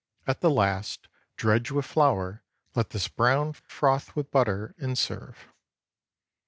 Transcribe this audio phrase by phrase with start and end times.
[0.25, 1.07] At the last,
[1.37, 2.41] dredge with flour,
[2.73, 5.49] let this brown, froth with butter, and serve.